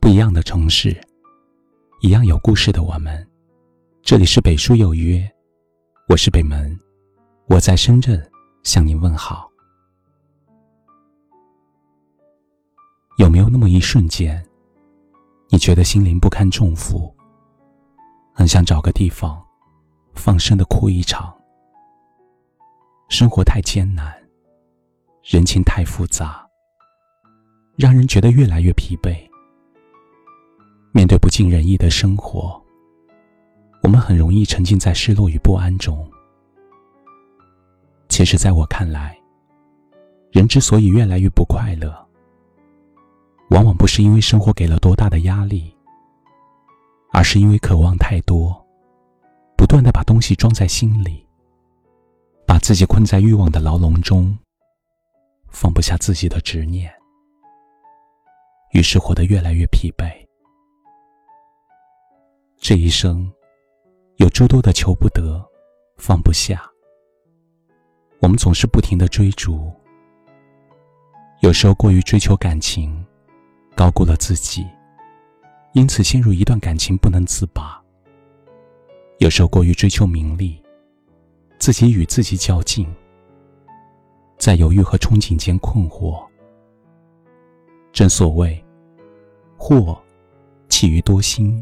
[0.00, 0.98] 不一样的城市，
[2.00, 3.28] 一样有故事的我们。
[4.02, 5.30] 这里是北书有约，
[6.08, 6.74] 我是北门，
[7.48, 8.18] 我在深圳
[8.62, 9.46] 向您问好。
[13.18, 14.42] 有没有那么一瞬间，
[15.50, 17.14] 你觉得心灵不堪重负，
[18.34, 19.46] 很想找个地方
[20.14, 21.36] 放声的哭一场？
[23.10, 24.10] 生活太艰难，
[25.22, 26.48] 人情太复杂，
[27.76, 29.28] 让人觉得越来越疲惫。
[30.92, 32.60] 面对不尽人意的生活，
[33.82, 36.04] 我们很容易沉浸在失落与不安中。
[38.08, 39.16] 其实，在我看来，
[40.32, 41.94] 人之所以越来越不快乐，
[43.50, 45.72] 往往不是因为生活给了多大的压力，
[47.12, 48.52] 而是因为渴望太多，
[49.56, 51.24] 不断的把东西装在心里，
[52.44, 54.36] 把自己困在欲望的牢笼中，
[55.50, 56.92] 放不下自己的执念，
[58.72, 60.10] 于是活得越来越疲惫。
[62.70, 63.28] 这一生，
[64.18, 65.44] 有诸多的求不得，
[65.96, 66.62] 放不下。
[68.20, 69.72] 我们总是不停的追逐，
[71.40, 73.04] 有时候过于追求感情，
[73.74, 74.64] 高估了自己，
[75.72, 77.84] 因此陷入一段感情不能自拔；
[79.18, 80.62] 有时候过于追求名利，
[81.58, 82.86] 自己与自己较劲，
[84.38, 86.24] 在犹豫和憧憬间困惑。
[87.90, 88.64] 正所谓，
[89.56, 90.00] 祸
[90.68, 91.60] 起于多心。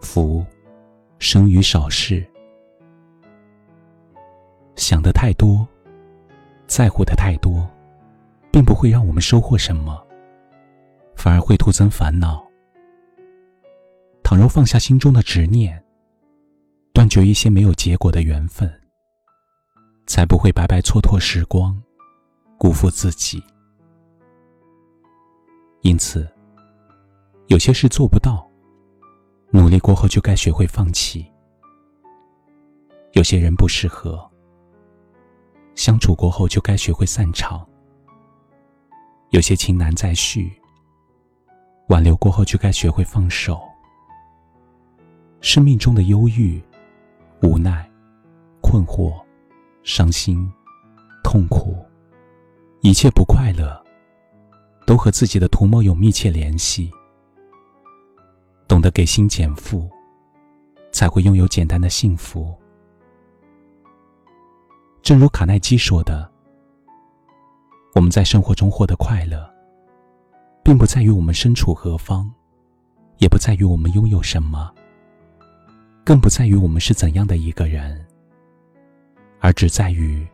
[0.00, 0.44] 福，
[1.18, 2.26] 生于少事。
[4.76, 5.66] 想的太多，
[6.66, 7.68] 在乎的太多，
[8.52, 10.06] 并不会让我们收获什么，
[11.14, 12.44] 反而会徒增烦恼。
[14.22, 15.82] 倘若放下心中的执念，
[16.92, 18.70] 断绝一些没有结果的缘分，
[20.06, 21.82] 才不会白白蹉跎时光，
[22.58, 23.42] 辜负自己。
[25.82, 26.28] 因此，
[27.46, 28.45] 有些事做不到。
[29.50, 31.24] 努力过后就该学会放弃。
[33.12, 34.28] 有些人不适合，
[35.74, 37.66] 相处过后就该学会散场。
[39.30, 40.52] 有些情难再续，
[41.88, 43.60] 挽留过后就该学会放手。
[45.40, 46.62] 生命中的忧郁、
[47.42, 47.88] 无奈、
[48.60, 49.14] 困惑、
[49.82, 50.50] 伤心、
[51.22, 51.84] 痛苦，
[52.82, 53.82] 一切不快乐，
[54.86, 56.90] 都和自己的图谋有密切联系。
[58.68, 59.88] 懂得给心减负，
[60.90, 62.54] 才会拥有简单的幸福。
[65.02, 66.28] 正如卡耐基说的
[67.94, 69.48] ：“我们在生活中获得快乐，
[70.64, 72.28] 并不在于我们身处何方，
[73.18, 74.74] 也不在于我们拥有什么，
[76.04, 78.04] 更不在于我们是怎样的一个人，
[79.38, 80.26] 而只在于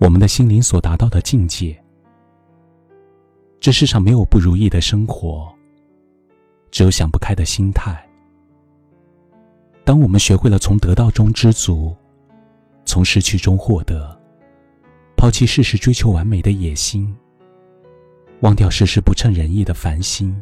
[0.00, 1.80] 我们的心灵所达到的境界。
[3.60, 5.54] 这世上没有不如意的生活。”
[6.70, 8.06] 只有想不开的心态。
[9.84, 11.96] 当我们学会了从得到中知足，
[12.84, 14.18] 从失去中获得，
[15.16, 17.16] 抛弃事事追求完美的野心，
[18.40, 20.40] 忘掉事事不称人意的烦心，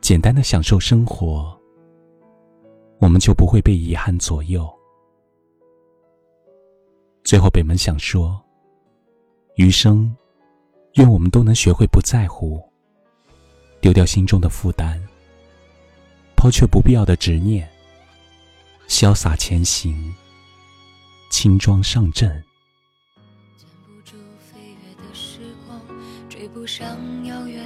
[0.00, 1.56] 简单的享受生活，
[2.98, 4.68] 我们就不会被遗憾左右。
[7.22, 8.42] 最后，北门想说：
[9.56, 10.14] 余生，
[10.94, 12.60] 愿我们都能学会不在乎。
[13.80, 15.00] 丢掉心中的负担，
[16.36, 17.68] 抛却不必要的执念，
[18.88, 20.14] 潇洒前行，
[21.30, 22.44] 轻装上阵。
[23.86, 25.80] 不住飞跃的时光，
[26.28, 26.86] 追不上
[27.24, 27.64] 遥远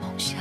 [0.00, 0.38] 梦想。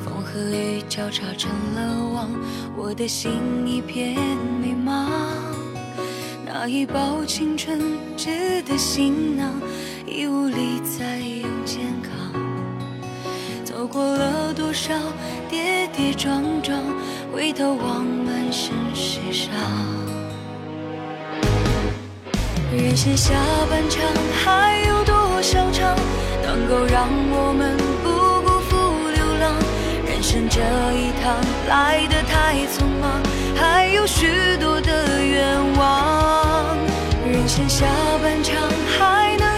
[0.00, 2.28] 风和雨交叉成了网，
[2.76, 3.30] 我的心
[3.64, 4.16] 一片
[4.60, 5.08] 迷茫。
[6.44, 7.80] 那一包青春
[8.16, 9.52] 值的行囊，
[10.04, 12.47] 已无力再用肩扛。
[13.78, 14.92] 走过了多少
[15.48, 16.76] 跌跌撞撞，
[17.32, 19.54] 回头望满身是伤。
[22.72, 23.32] 人生下
[23.70, 24.02] 半场
[24.44, 25.96] 还有多少场，
[26.42, 28.10] 能够让我们不
[28.42, 28.74] 辜负
[29.14, 29.54] 流浪？
[30.08, 30.60] 人生这
[30.98, 31.38] 一趟
[31.68, 33.22] 来得太匆忙，
[33.54, 36.76] 还有许多的愿望。
[37.24, 37.86] 人生下
[38.20, 38.60] 半场
[38.98, 39.57] 还能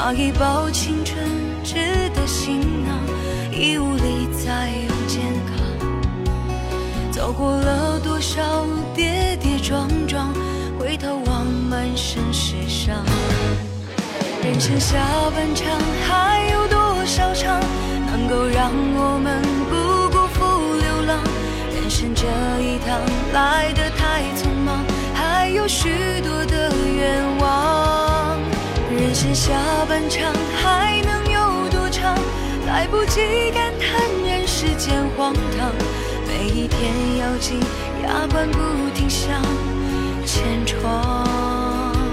[0.00, 1.18] 那一包青春
[1.64, 1.74] 值
[2.14, 2.96] 的行囊，
[3.52, 7.10] 已无力再有健康。
[7.10, 8.64] 走过了多少
[8.94, 10.32] 跌跌撞撞，
[10.78, 12.94] 回头望满身是伤。
[14.40, 14.96] 人生下
[15.34, 15.66] 半场
[16.08, 17.60] 还有多少场，
[18.06, 21.18] 能够让我们不辜负流浪？
[21.74, 22.24] 人生这
[22.62, 23.00] 一趟
[23.32, 24.78] 来得太匆忙，
[25.12, 27.97] 还有许多的愿望。
[29.20, 29.52] 人生下
[29.88, 30.32] 半场
[30.62, 32.16] 还能有多长？
[32.68, 35.72] 来不及感叹人世间荒唐，
[36.24, 37.58] 每一天咬紧
[38.04, 38.60] 牙关不
[38.94, 39.42] 停向
[40.24, 42.06] 前闯。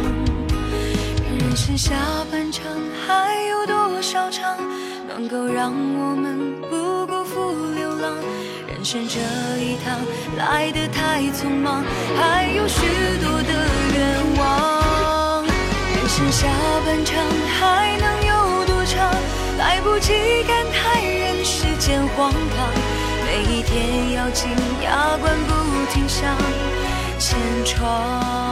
[1.30, 1.94] 人生下
[2.32, 2.64] 半场
[3.06, 4.58] 还有多少场，
[5.08, 8.16] 能够让我们不辜负流浪？
[8.68, 9.20] 人生这
[9.64, 9.96] 一趟
[10.40, 11.84] 来得太匆忙，
[12.18, 12.82] 还有许
[13.24, 13.45] 多。
[16.16, 16.48] 剩下
[16.86, 17.22] 半场
[17.60, 19.14] 还能有多长？
[19.58, 20.14] 来不及
[20.48, 22.70] 感叹人世间荒唐，
[23.26, 24.50] 每一天咬紧
[24.82, 26.34] 牙关不停向
[27.20, 28.45] 前闯。